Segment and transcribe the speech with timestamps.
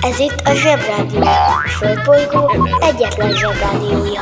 [0.00, 1.20] Ez itt a Zsebrádió.
[1.22, 4.20] A Földbolygó egyetlen Zsebrádiója.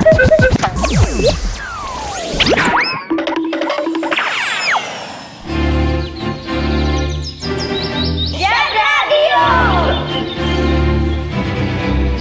[8.31, 9.45] Zsebrádió!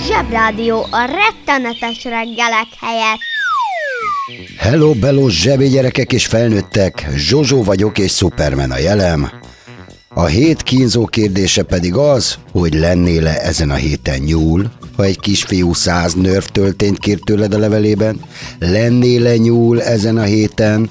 [0.08, 3.20] Zsebrádió a rettenetes reggelek helyett.
[4.58, 9.43] Hello, bello, zsebi gyerekek és felnőttek, Zsozsó vagyok és Superman a jelem.
[10.16, 15.74] A hét kínzó kérdése pedig az, hogy lennél-e ezen a héten nyúl, ha egy kisfiú
[15.74, 18.22] száz nörv töltényt kér tőled a levelében,
[18.60, 20.90] lennél-e nyúl ezen a héten,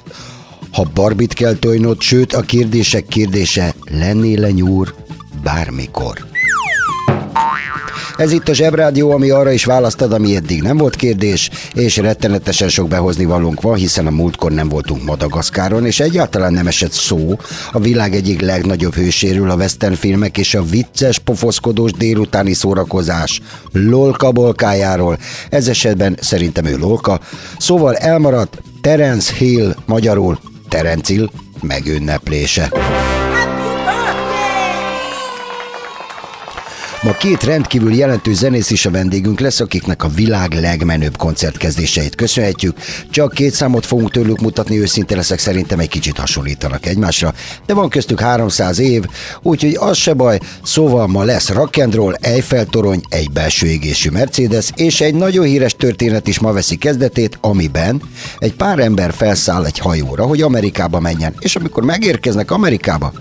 [0.71, 4.87] ha barbit kell tojnod, sőt a kérdések kérdése, lennél-e nyúl
[5.43, 6.32] bármikor.
[8.17, 12.69] Ez itt a Zsebrádió, ami arra is választad, ami eddig nem volt kérdés, és rettenetesen
[12.69, 17.39] sok behozni valónk van, hiszen a múltkor nem voltunk Madagaszkáron, és egyáltalán nem esett szó
[17.71, 23.41] a világ egyik legnagyobb hőséről a western filmek és a vicces, pofoszkodós délutáni szórakozás
[23.71, 25.17] Lolka bolkájáról.
[25.49, 27.19] Ez esetben szerintem ő Lolka.
[27.57, 31.29] Szóval elmaradt Terence Hill, magyarul Terence Hill
[31.61, 32.71] megünneplése.
[37.03, 42.77] Ma két rendkívül jelentős zenész is a vendégünk lesz, akiknek a világ legmenőbb koncertkezdéseit köszönhetjük.
[43.09, 47.33] Csak két számot fogunk tőlük mutatni, őszinte leszek, szerintem egy kicsit hasonlítanak egymásra,
[47.65, 49.03] de van köztük 300 év,
[49.41, 55.01] úgyhogy az se baj, szóval ma lesz rock'n'roll, Eiffel torony, egy belső égésű Mercedes, és
[55.01, 58.01] egy nagyon híres történet is ma veszi kezdetét, amiben
[58.37, 63.13] egy pár ember felszáll egy hajóra, hogy Amerikába menjen, és amikor megérkeznek Amerikába,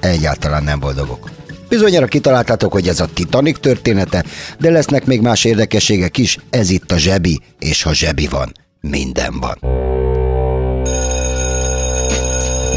[0.00, 1.37] egyáltalán nem boldogok.
[1.68, 4.24] Bizonyára kitaláltátok, hogy ez a Titanic története,
[4.58, 9.40] de lesznek még más érdekességek is, ez itt a zsebi, és ha zsebi van, minden
[9.40, 9.87] van.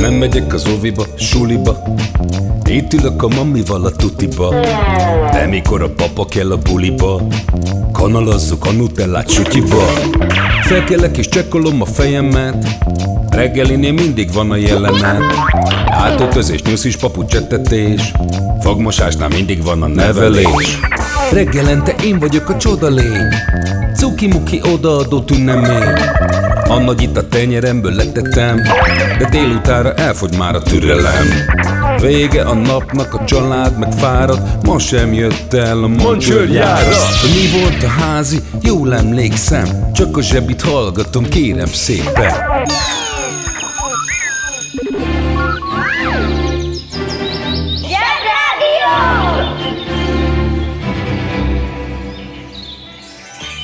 [0.02, 1.84] Nem megyek az óviba, suliba.
[2.66, 4.56] Itt ülök a mamival a tutiba.
[5.32, 7.22] De mikor a papa kell a buliba
[7.92, 9.84] Kanalazzuk a nutellát sütiba
[10.64, 12.68] Felkelek és csekkolom a fejemet.
[13.30, 15.24] Reggelinél mindig van a jelenet
[15.86, 18.12] Átöltözés, nyuszis, papucsettetés
[18.62, 20.80] Fogmosásnál mindig van a nevelés.
[21.32, 23.34] Reggelente én vagyok a csoda lény
[23.96, 25.94] Cuki-muki odaadó tünemény
[26.72, 28.62] A nagy itt a tenyeremből letettem
[29.18, 31.26] De délutára elfogy már a türelem
[32.00, 37.84] Vége a napnak, a család meg fárad Ma sem jött el a mancsőrjára mi volt
[37.84, 42.34] a házi, jól emlékszem Csak a zsebit hallgatom, kérem szépen!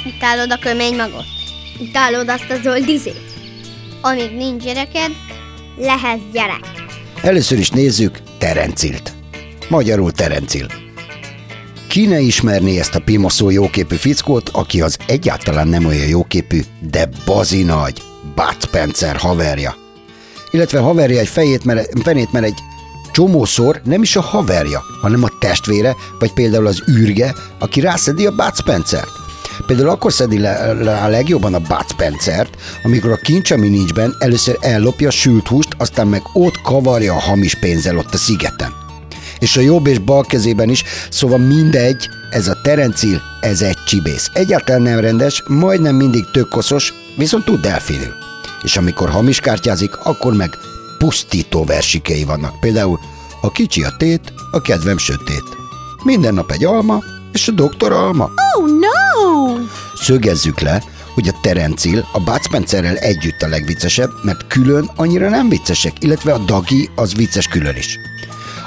[0.06, 1.37] Utálod a kömény magot?
[1.80, 3.34] Utálod azt a zöld izét?
[4.02, 5.12] Amíg nincs gyereked,
[5.78, 6.60] lehetsz gyerek.
[7.22, 9.14] Először is nézzük Terencilt.
[9.70, 10.66] Magyarul Terencil.
[11.88, 17.10] Ki ne ismerné ezt a pimoszó jóképű fickót, aki az egyáltalán nem olyan jóképű, de
[17.26, 18.02] bazi nagy
[18.36, 19.76] Bud Spencer haverja.
[20.52, 22.60] Illetve haverja egy fejét, mert, fenét, mert egy
[23.12, 28.36] csomószor nem is a haverja, hanem a testvére, vagy például az űrge, aki rászedi a
[28.36, 29.27] Bud Spencert.
[29.68, 33.94] Például akkor szedi le, le a legjobban a Bud Spencert, amikor a kincs, ami nincs
[33.94, 38.18] benn, először ellopja a sült húst, aztán meg ott kavarja a hamis pénzzel ott a
[38.18, 38.74] szigeten.
[39.40, 44.30] És a jobb és bal kezében is, szóval mindegy, ez a Terencil, ez egy csibész.
[44.34, 48.14] Egyáltalán nem rendes, majdnem mindig tök koszos, viszont tud delfinül.
[48.64, 50.58] És amikor hamis kártyázik, akkor meg
[50.98, 52.60] pusztító versikei vannak.
[52.60, 53.00] Például
[53.42, 55.44] a kicsi a tét, a kedvem sötét.
[56.04, 58.30] Minden nap egy alma, és a doktor alma.
[58.58, 58.97] Oh no!
[59.96, 60.84] Szögezzük le,
[61.14, 66.34] hogy a Terencil a Bud Spencerrel együtt a legviccesebb, mert külön annyira nem viccesek, illetve
[66.34, 68.00] a Dagi az vicces külön is.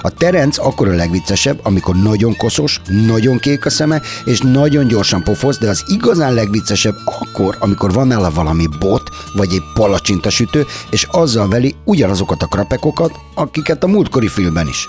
[0.02, 5.22] A Terenc akkor a legviccesebb, amikor nagyon koszos, nagyon kék a szeme, és nagyon gyorsan
[5.22, 11.06] pofoz, de az igazán legviccesebb akkor, amikor van nála valami bot, vagy egy palacsintasütő, és
[11.10, 14.88] azzal veli ugyanazokat a krapekokat, akiket a múltkori filmben is.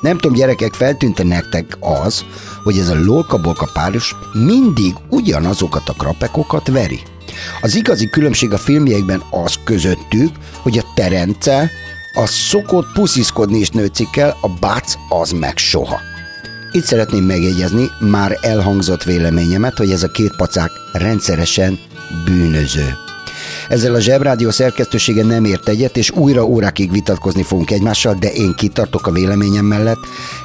[0.00, 2.24] Nem tudom, gyerekek, feltűnte nektek az,
[2.62, 7.00] hogy ez a lolka-bolka páros mindig ugyanazokat a krapekokat veri.
[7.60, 10.30] Az igazi különbség a filmjekben az közöttük,
[10.62, 11.70] hogy a Terence
[12.14, 16.00] az szokott pusziszkodni is nőcikkel, a Bác az meg soha.
[16.72, 21.78] Itt szeretném megjegyezni már elhangzott véleményemet, hogy ez a két pacák rendszeresen
[22.24, 23.09] bűnöző.
[23.68, 28.54] Ezzel a Zsebrádió szerkesztősége nem ért egyet, és újra órákig vitatkozni fogunk egymással, de én
[28.56, 29.98] kitartok a véleményem mellett.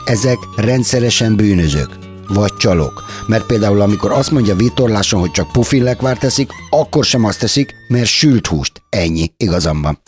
[0.06, 1.90] Ezek rendszeresen bűnözők
[2.28, 3.04] vagy csalók.
[3.28, 8.06] Mert például amikor azt mondja vitorláson, hogy csak pufillekvár teszik, akkor sem azt teszik, mert
[8.06, 8.81] sült húst.
[8.90, 10.00] Ennyi, igazam van.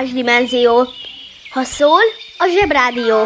[0.00, 0.88] Más dimenzió.
[1.50, 2.00] Ha szól,
[2.38, 3.16] a zsebrádió.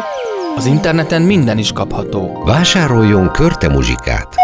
[0.55, 2.43] Az interneten minden is kapható.
[2.45, 4.35] Vásároljon Körte muzsikát!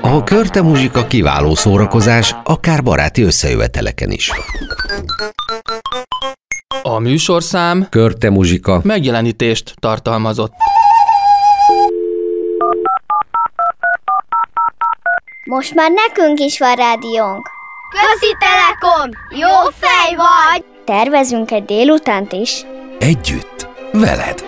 [0.00, 4.30] A Körte muzsika kiváló szórakozás, akár baráti összejöveteleken is.
[6.82, 8.80] A műsorszám Körte muzsika.
[8.84, 10.52] megjelenítést tartalmazott.
[15.44, 17.50] Most már nekünk is van rádiónk.
[17.90, 19.10] Közi Telekom!
[19.30, 20.64] Jó fej vagy!
[20.84, 22.64] Tervezünk egy délutánt is.
[22.98, 24.44] Együtt, veled.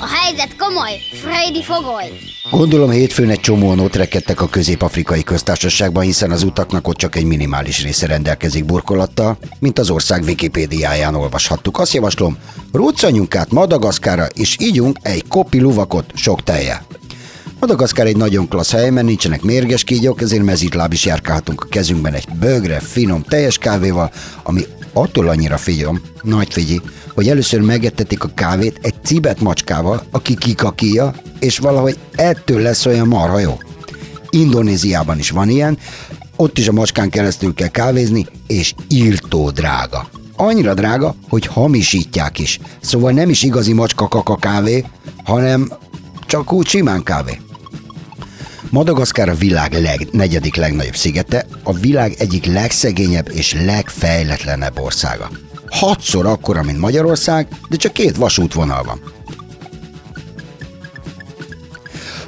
[0.00, 2.10] A helyzet komoly, Freddy fogoly!
[2.50, 7.24] Gondolom hétfőn egy csomóan ott rekedtek a közép-afrikai köztársaságban, hiszen az utaknak ott csak egy
[7.24, 11.78] minimális része rendelkezik burkolattal, mint az ország Wikipédiáján olvashattuk.
[11.78, 12.38] Azt javaslom,
[12.72, 16.82] ruccanjunk át Madagaszkára, és ígyunk egy kopi luvakot sok teje.
[17.60, 22.14] Madagaszkár egy nagyon klassz hely, mert nincsenek mérges kígyók, ezért mezítláb is járkálhatunk a kezünkben
[22.14, 24.10] egy bögre, finom, teljes kávéval,
[24.42, 24.62] ami
[25.00, 26.80] attól annyira figyom, nagy figyi,
[27.14, 33.08] hogy először megettetik a kávét egy cibet macskával, aki kikakíja, és valahogy ettől lesz olyan
[33.08, 33.58] marha jó.
[34.30, 35.78] Indonéziában is van ilyen,
[36.36, 40.08] ott is a macskán keresztül kell kávézni, és írtó drága.
[40.36, 42.60] Annyira drága, hogy hamisítják is.
[42.80, 44.84] Szóval nem is igazi macska kaka kávé,
[45.24, 45.72] hanem
[46.26, 47.38] csak úgy simán kávé.
[48.70, 55.30] Madagaszkár a világ leg, negyedik legnagyobb szigete, a világ egyik legszegényebb és legfejletlenebb országa.
[55.70, 59.00] Hatszor akkora, mint Magyarország, de csak két vasútvonal van.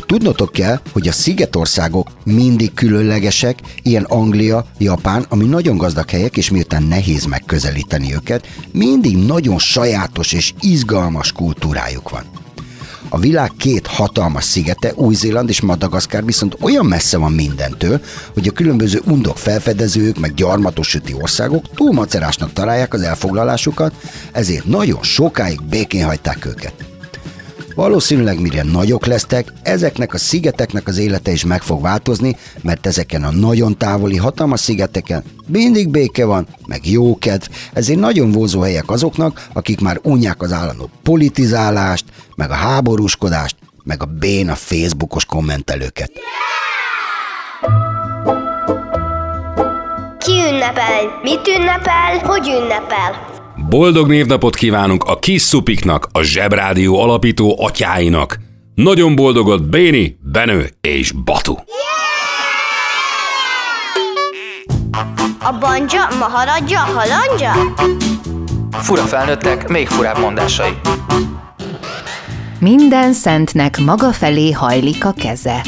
[0.06, 6.50] Tudnotok kell, hogy a szigetországok mindig különlegesek, ilyen Anglia, Japán, ami nagyon gazdag helyek, és
[6.50, 12.39] miután nehéz megközelíteni őket, mindig nagyon sajátos és izgalmas kultúrájuk van.
[13.12, 18.00] A világ két hatalmas szigete, Új-Zéland és Madagaszkár viszont olyan messze van mindentől,
[18.34, 23.94] hogy a különböző undok felfedezők, meg gyarmatosíti országok túlmacerásnak találják az elfoglalásukat,
[24.32, 26.89] ezért nagyon sokáig békén hagyták őket.
[27.74, 33.24] Valószínűleg mire nagyok lesztek, ezeknek a szigeteknek az élete is meg fog változni, mert ezeken
[33.24, 38.90] a nagyon távoli, hatalmas szigeteken mindig béke van, meg jó kedv, ezért nagyon vonzó helyek
[38.90, 42.04] azoknak, akik már unják az állandó politizálást,
[42.36, 46.10] meg a háborúskodást, meg a béna Facebookos kommentelőket.
[50.18, 51.20] Ki ünnepel?
[51.22, 52.18] Mit ünnepel?
[52.22, 53.29] Hogy ünnepel?
[53.70, 58.38] Boldog névnapot kívánunk a kis szupiknak, a Zsebrádió alapító atyáinak.
[58.74, 61.54] Nagyon boldogot Béni, Benő és Batu.
[65.38, 67.52] A banja, maharadja, halandja?
[68.70, 70.70] Fura felnőttek, még furább mondásai.
[72.58, 75.64] Minden szentnek maga felé hajlik a keze.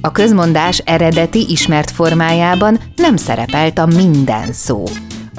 [0.00, 4.84] A közmondás eredeti ismert formájában nem szerepelt a minden szó.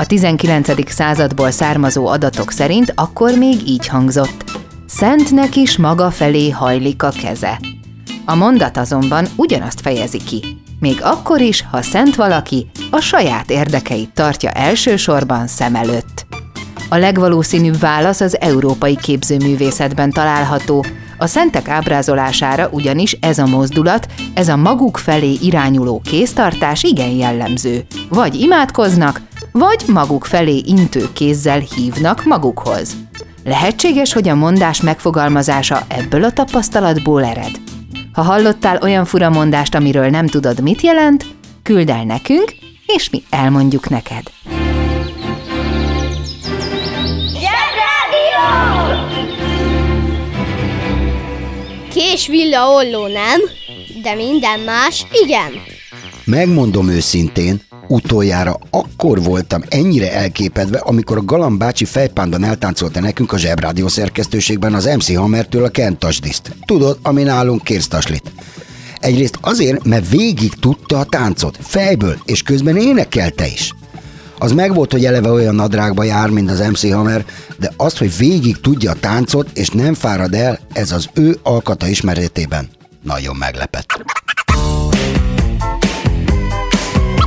[0.01, 0.91] A 19.
[0.91, 4.43] századból származó adatok szerint akkor még így hangzott.
[4.87, 7.59] Szentnek is maga felé hajlik a keze.
[8.25, 10.43] A mondat azonban ugyanazt fejezi ki.
[10.79, 16.25] Még akkor is, ha szent valaki, a saját érdekeit tartja elsősorban szem előtt.
[16.89, 20.85] A legvalószínűbb válasz az európai képzőművészetben található.
[21.17, 27.85] A szentek ábrázolására ugyanis ez a mozdulat, ez a maguk felé irányuló kéztartás igen jellemző.
[28.09, 32.95] Vagy imádkoznak, vagy maguk felé intő kézzel hívnak magukhoz.
[33.43, 37.51] Lehetséges, hogy a mondás megfogalmazása ebből a tapasztalatból ered.
[38.13, 41.25] Ha hallottál olyan fura mondást, amiről nem tudod, mit jelent,
[41.63, 42.53] küld el nekünk,
[42.85, 44.23] és mi elmondjuk neked.
[51.93, 53.39] Kés villa olló nem,
[54.01, 55.51] de minden más igen.
[56.23, 63.37] Megmondom őszintén, utoljára akkor voltam ennyire elképedve, amikor a Galam bácsi fejpándan eltáncolta nekünk a
[63.37, 66.55] zsebrádió szerkesztőségben az MC Hammertől a Kentasdiszt.
[66.65, 68.31] Tudod, ami nálunk kérztaslit.
[68.99, 73.73] Egyrészt azért, mert végig tudta a táncot, fejből, és közben énekelte is.
[74.37, 77.25] Az megvolt, hogy eleve olyan nadrágba jár, mint az MC Hammer,
[77.59, 81.87] de azt, hogy végig tudja a táncot, és nem fárad el, ez az ő alkata
[81.87, 82.69] ismeretében
[83.03, 83.85] nagyon meglepett.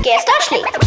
[0.04, 0.78] Kérsz taslit?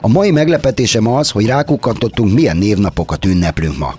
[0.00, 3.94] A mai meglepetésem az, hogy rákukantottunk, milyen névnapokat ünneplünk ma.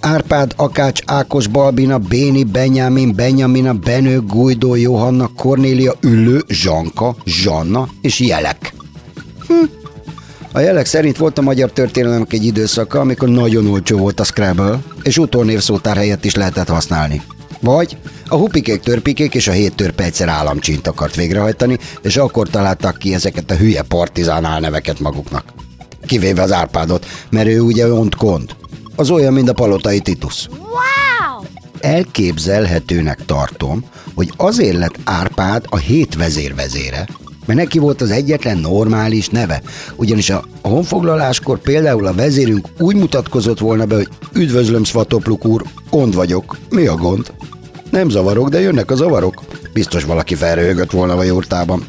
[0.00, 8.20] Árpád, Akács, Ákos, Balbina, Béni, Benyámin, Benyamina, Benő, Gujdó, Johanna, Kornélia, Üllő, Zsanka, Zsanna és
[8.20, 8.74] Jelek.
[9.46, 9.54] Hm.
[10.52, 14.78] A jelek szerint volt a magyar történelemnek egy időszaka, amikor nagyon olcsó volt a Scrabble,
[15.02, 17.22] és utónévszótár helyett is lehetett használni.
[17.60, 17.96] Vagy
[18.28, 23.14] a hupikék, törpikék és a hét törpe egyszer államcsint akart végrehajtani, és akkor találtak ki
[23.14, 25.44] ezeket a hülye partizán álneveket maguknak.
[26.06, 28.56] Kivéve az Árpádot, mert ő ugye ont kont.
[28.96, 30.48] Az olyan, mint a palotai Titus.
[30.58, 31.44] Wow!
[31.80, 37.06] Elképzelhetőnek tartom, hogy azért lett Árpád a hét vezérvezére,
[37.46, 39.62] mert neki volt az egyetlen normális neve.
[39.96, 46.14] Ugyanis a honfoglaláskor például a vezérünk úgy mutatkozott volna be, hogy üdvözlöm Svatopluk úr, gond
[46.14, 46.58] vagyok.
[46.70, 47.32] Mi a gond?
[47.96, 49.42] Nem zavarok, de jönnek a zavarok.
[49.72, 51.86] Biztos valaki felröhögött volna a jurtában.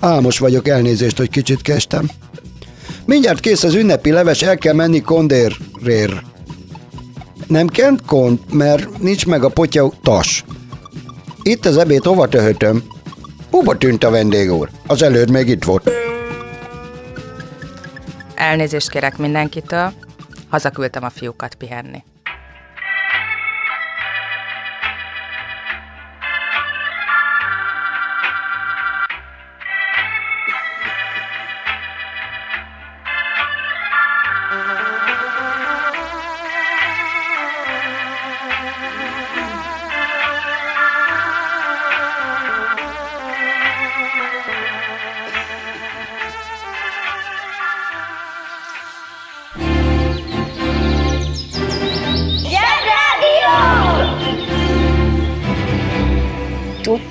[0.00, 2.08] Álmos vagyok, elnézést, hogy kicsit kestem.
[3.04, 6.22] Mindjárt kész az ünnepi leves, el kell menni kondérrér.
[7.46, 10.44] Nem kent kont, mert nincs meg a potya tas.
[11.42, 12.82] Itt az ebéd, hova töhötöm?
[13.50, 14.70] Hova tűnt a vendég úr?
[14.86, 15.90] Az előd még itt volt.
[18.34, 19.92] Elnézést kérek mindenkitől,
[20.48, 22.04] hazaküldtem a fiúkat pihenni.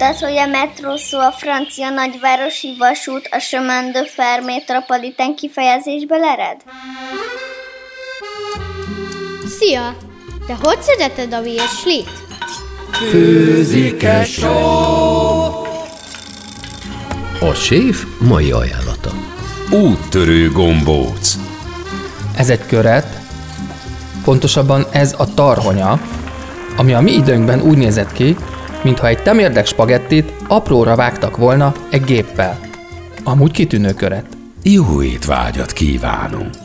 [0.05, 6.23] Tudtad, hogy a metró szó a francia nagyvárosi vasút a chemin de fer metropolitán kifejezésből
[6.23, 6.57] ered?
[9.59, 9.97] Szia!
[10.47, 12.09] Te hogy szereted a virslit?
[17.39, 19.11] A séf mai ajánlata.
[19.71, 21.35] Úttörő gombóc.
[22.37, 23.07] Ez egy köret,
[24.23, 26.01] pontosabban ez a tarhonya,
[26.77, 28.35] ami a mi időnkben úgy nézett ki,
[28.85, 32.59] mintha egy temérdek spagettit apróra vágtak volna egy géppel.
[33.23, 34.25] Amúgy kitűnő köret.
[34.63, 36.64] Jó étvágyat kívánunk.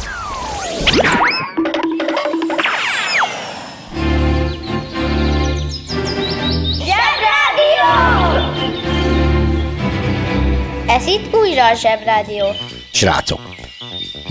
[11.51, 12.45] Újra a Zsebrádió.
[12.91, 13.39] Srácok,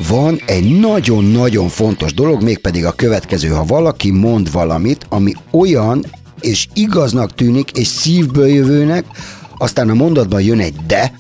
[0.08, 3.48] van egy nagyon-nagyon fontos dolog, mégpedig a következő.
[3.48, 6.04] Ha valaki mond valamit, ami olyan
[6.40, 9.04] és igaznak tűnik, és szívből jövőnek,
[9.58, 11.12] aztán a mondatban jön egy de,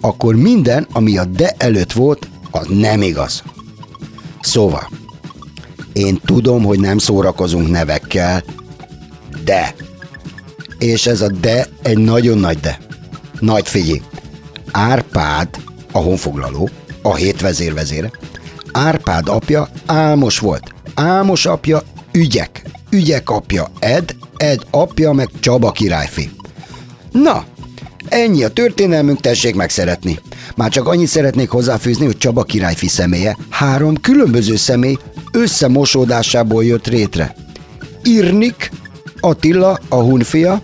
[0.00, 3.42] akkor minden, ami a de előtt volt, az nem igaz.
[4.40, 4.88] Szóval,
[5.92, 8.44] én tudom, hogy nem szórakozunk nevekkel,
[9.44, 9.74] de.
[10.78, 12.78] És ez a de egy nagyon nagy de.
[13.40, 14.02] Nagy figyelj.
[14.76, 15.48] Árpád,
[15.92, 16.70] a honfoglaló,
[17.02, 18.10] a hét vezérvezére,
[18.72, 20.74] Árpád apja álmos volt.
[20.94, 22.62] Álmos apja ügyek.
[22.90, 26.30] ügyek apja Ed, Ed apja meg Csaba királyfi.
[27.12, 27.44] Na,
[28.08, 30.18] ennyi a történelmünk, tessék megszeretni.
[30.56, 34.96] Már csak annyit szeretnék hozzáfűzni, hogy Csaba királyfi személye három különböző személy
[35.32, 37.34] összemosódásából jött rétre.
[38.02, 38.70] Irnik,
[39.20, 40.62] Attila, a hunfia,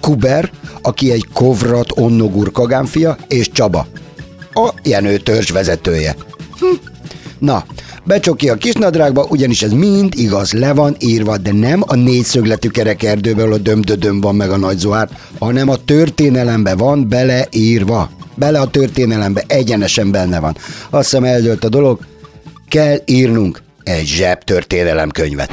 [0.00, 0.50] Kuber,
[0.86, 3.86] aki egy kovrat onnogur kagánfia, és Csaba,
[4.52, 6.16] a Jenő törzs vezetője.
[6.58, 6.66] Hm.
[7.38, 7.64] Na,
[8.04, 13.02] becsoki a kisnadrágba, ugyanis ez mind igaz, le van írva, de nem a négyszögletű kerek
[13.02, 18.10] erdőből a dömdödöm van meg a nagy zohár, hanem a történelembe van beleírva.
[18.34, 20.56] Bele a történelembe, egyenesen benne van.
[20.90, 21.98] Azt hiszem eldőlt a dolog,
[22.68, 25.50] kell írnunk egy zseb történelemkönyvet.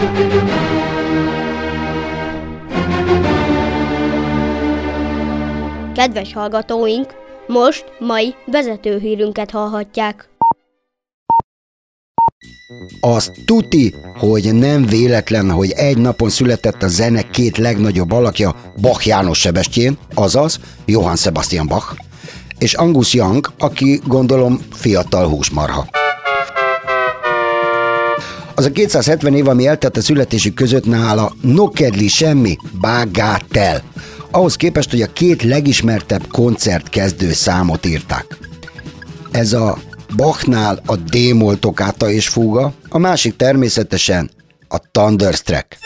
[5.93, 7.13] Kedves hallgatóink,
[7.47, 10.29] most mai vezetőhírünket hallhatják.
[12.99, 19.07] Az tuti, hogy nem véletlen, hogy egy napon született a zene két legnagyobb alakja Bach
[19.07, 21.95] János Sebestyén, azaz Johann Sebastian Bach,
[22.57, 25.87] és Angus Young, aki gondolom fiatal húsmarha.
[28.55, 33.81] Az a 270 év, ami eltelt a születésük között nála, no kedli semmi, bagátel.
[34.35, 38.37] Ahhoz képest, hogy a két legismertebb koncert kezdő számot írták.
[39.31, 39.77] Ez a
[40.15, 44.29] Bachnál a D-moll tokáta és fúga, a másik természetesen
[44.67, 45.77] a Thunderstruck.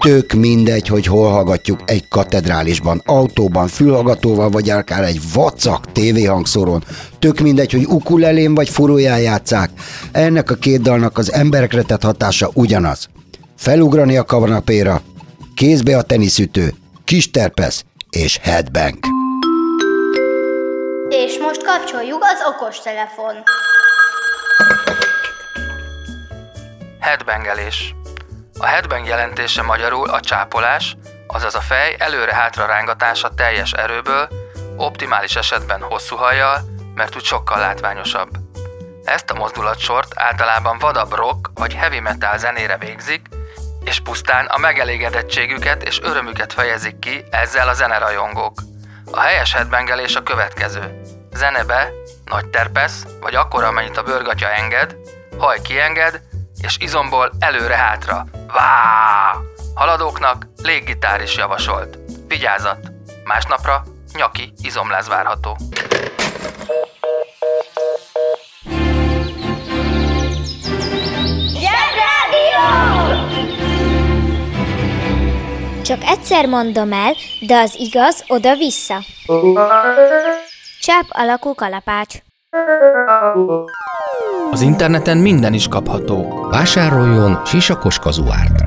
[0.00, 6.84] Tök mindegy, hogy hol hallgatjuk egy katedrálisban, autóban, fülhallgatóval, vagy akár egy vacak tévéhangszoron.
[7.18, 9.70] Tök mindegy, hogy ukulelén vagy furóján játszák.
[10.12, 13.08] Ennek a két dalnak az emberekre tett hatása ugyanaz.
[13.56, 15.02] Felugrani a kanapéra,
[15.54, 18.98] kézbe a teniszütő, kis terpesz és headbang.
[21.08, 23.34] És most kapcsoljuk az okostelefon.
[27.00, 27.97] Headbangelés.
[28.60, 34.28] A headbang jelentése magyarul a csápolás, azaz a fej előre-hátra rángatása teljes erőből,
[34.76, 36.60] optimális esetben hosszú hajjal,
[36.94, 38.28] mert úgy sokkal látványosabb.
[39.04, 43.26] Ezt a mozdulatsort általában vadabb rock vagy heavy metal zenére végzik,
[43.84, 48.60] és pusztán a megelégedettségüket és örömüket fejezik ki ezzel a zenerajongók.
[49.10, 51.00] A helyes headbangelés a következő.
[51.32, 51.90] Zenebe,
[52.24, 54.96] nagy terpesz, vagy akkora, amennyit a bőrgatja enged,
[55.38, 56.20] haj kienged,
[56.62, 58.24] és izomból előre-hátra.
[58.46, 59.34] Vá!
[59.74, 61.98] Haladóknak léggitár is javasolt.
[62.28, 62.92] Vigyázat!
[63.24, 65.56] Másnapra nyaki izomláz várható.
[75.82, 77.12] Csak egyszer mondom el,
[77.46, 78.98] de az igaz oda-vissza.
[80.80, 82.14] Csáp alakú kalapács.
[84.50, 86.46] Az interneten minden is kapható.
[86.50, 88.64] Vásároljon sisakos kazuárt.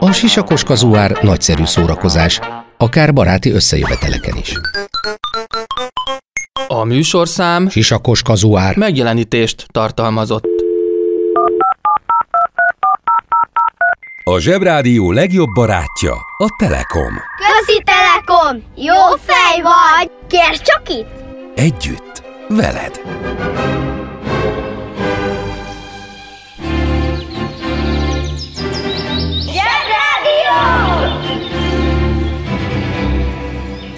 [0.00, 2.40] A sisakos kazuár nagyszerű szórakozás,
[2.76, 4.52] akár baráti összejöveteleken is.
[6.68, 8.76] A műsorszám Sisakos kazuár.
[8.76, 10.44] megjelenítést tartalmazott.
[14.24, 17.12] A Zsebrádió legjobb barátja a Telekom.
[17.12, 18.07] Közi Telekom!
[18.74, 18.94] Jó
[19.26, 20.10] fej vagy!
[20.28, 21.06] Kérd csak itt!
[21.54, 23.00] Együtt, veled.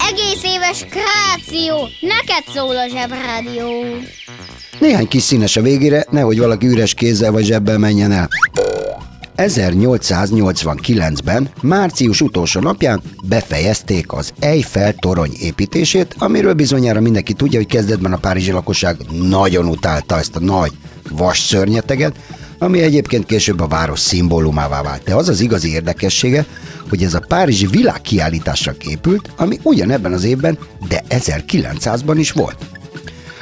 [0.08, 1.88] Egész éves kráció!
[2.00, 3.68] Neked szól a Zsebrádió!
[4.78, 8.28] Néhány kis színes a végére, nehogy valaki üres kézzel vagy zsebbel menjen el.
[9.40, 18.12] 1889-ben, március utolsó napján befejezték az Eiffel torony építését, amiről bizonyára mindenki tudja, hogy kezdetben
[18.12, 18.96] a párizsi lakosság
[19.28, 20.72] nagyon utálta ezt a nagy
[21.10, 22.16] vas szörnyeteget,
[22.58, 25.02] ami egyébként később a város szimbólumává vált.
[25.02, 26.46] De az az igazi érdekessége,
[26.88, 32.56] hogy ez a párizsi világkiállításra képült, ami ugyanebben az évben, de 1900-ban is volt.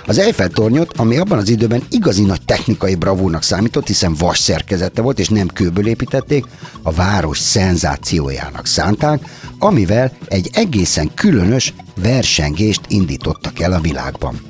[0.09, 5.03] Az Eiffel tornyot, ami abban az időben igazi nagy technikai bravúrnak számított, hiszen vas szerkezete
[5.03, 6.45] volt, és nem kőből építették,
[6.83, 9.21] a város szenzációjának szánták,
[9.59, 14.41] amivel egy egészen különös versengést indítottak el a világban.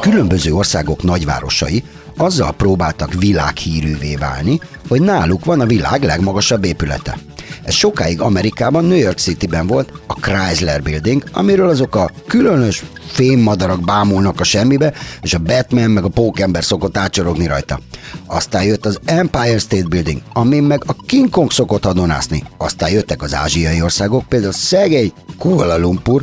[0.00, 1.84] Különböző országok nagyvárosai
[2.16, 7.18] azzal próbáltak világhírűvé válni, hogy náluk van a világ legmagasabb épülete.
[7.62, 13.80] Ez sokáig Amerikában, New York Cityben volt, a Chrysler Building, amiről azok a különös fémmadarak
[13.80, 17.80] bámulnak a semmibe, és a Batman meg a pókember szokott átcsorogni rajta.
[18.26, 22.42] Aztán jött az Empire State Building, amin meg a King Kong szokott hadonászni.
[22.56, 26.22] Aztán jöttek az ázsiai országok, például szegély Kuala Lumpur,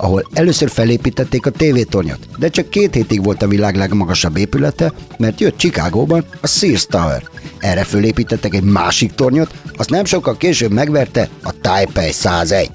[0.00, 5.40] ahol először felépítették a tévétornyot, de csak két hétig volt a világ legmagasabb épülete, mert
[5.40, 7.22] jött Chicagóban a Sears Tower.
[7.58, 12.70] Erre fölépítettek egy másik tornyot, azt nem sokkal később megverte a Taipei 101.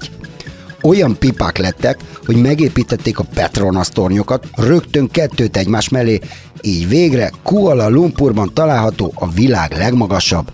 [0.82, 6.20] Olyan pipák lettek, hogy megépítették a Petronas tornyokat, rögtön kettőt egymás mellé,
[6.60, 10.52] így végre Kuala Lumpurban található a világ legmagasabb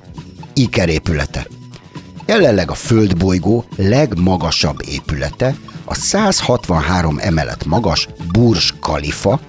[0.55, 1.47] ikerépülete.
[2.33, 9.41] Jelenleg a földbolygó legmagasabb épülete a 163 emelet magas Burj Khalifa,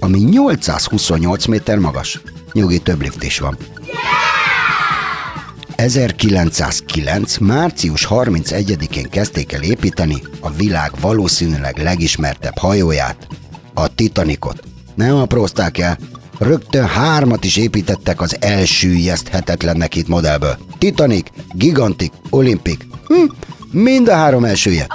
[0.00, 2.20] ami 828 méter magas.
[2.52, 3.56] Nyugi több lift is van.
[5.76, 7.36] 1909.
[7.38, 13.26] március 31-én kezdték el építeni a világ valószínűleg legismertebb hajóját,
[13.74, 14.62] a Titanicot.
[14.94, 15.98] Nem aprózták el,
[16.38, 20.58] rögtön hármat is építettek az elsüllyeszthetetlennek itt modellből.
[20.78, 22.84] Titanic, Gigantic, Olympic.
[23.06, 23.24] Hm,
[23.70, 24.86] mind a három elsője.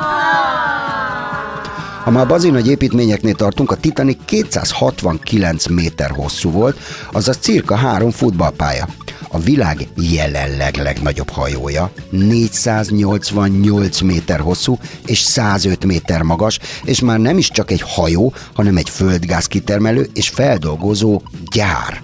[2.03, 6.79] Ha már bazi nagy építményeknél tartunk, a Titanic 269 méter hosszú volt,
[7.11, 8.87] azaz cirka három futballpálya.
[9.35, 17.37] A világ jelenleg legnagyobb hajója 488 méter hosszú és 105 méter magas, és már nem
[17.37, 22.03] is csak egy hajó, hanem egy földgáz kitermelő és feldolgozó gyár.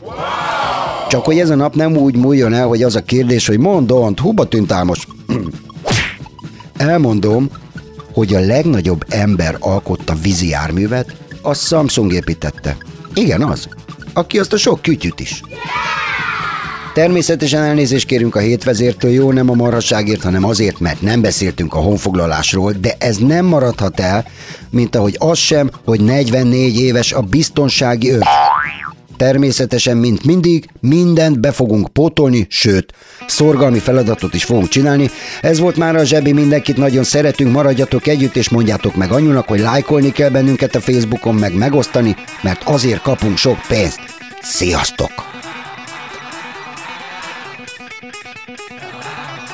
[1.09, 4.19] Csak hogy ez a nap nem úgy múljon el, hogy az a kérdés, hogy mondont,
[4.19, 5.07] húba tűnt Álmos?
[6.77, 7.49] Elmondom,
[8.13, 12.77] hogy a legnagyobb ember alkotta vízi járművet, a Samsung építette.
[13.13, 13.67] Igen, az.
[14.13, 15.41] Aki azt a sok kütyüt is.
[16.93, 21.79] Természetesen elnézést kérünk a hétvezértől, jó nem a marhasságért, hanem azért, mert nem beszéltünk a
[21.79, 24.25] honfoglalásról, de ez nem maradhat el,
[24.69, 28.23] mint ahogy az sem, hogy 44 éves a biztonsági őr.
[29.17, 32.93] Természetesen, mint mindig, mindent be fogunk pótolni, sőt,
[33.27, 35.09] szorgalmi feladatot is fogunk csinálni.
[35.41, 39.59] Ez volt már a zsebi, mindenkit nagyon szeretünk, maradjatok együtt, és mondjátok meg anyunak, hogy
[39.59, 43.99] lájkolni kell bennünket a Facebookon, meg megosztani, mert azért kapunk sok pénzt.
[44.41, 45.38] Sziasztok!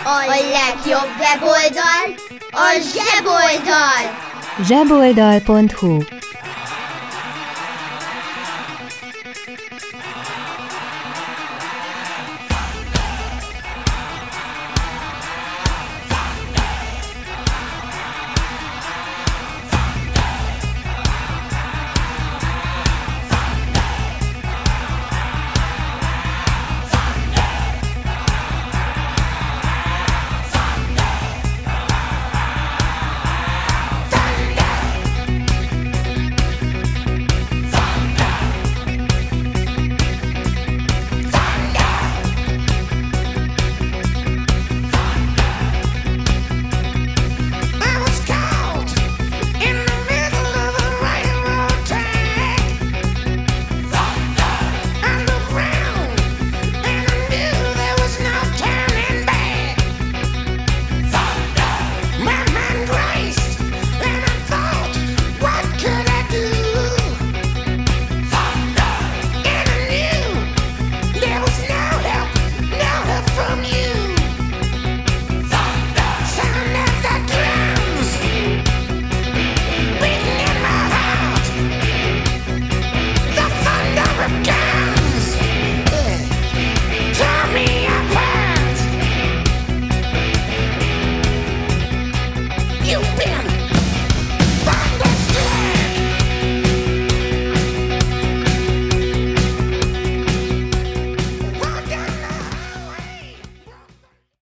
[0.08, 2.06] A legjobb weboldal
[2.52, 4.04] a zseboldal!
[4.63, 6.04] zseboldal.hu